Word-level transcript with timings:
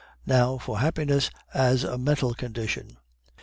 Now 0.25 0.57
for 0.57 0.79
happiness 0.79 1.29
as 1.53 1.83
a 1.83 1.95
mental 1.95 2.33
condition. 2.33 2.97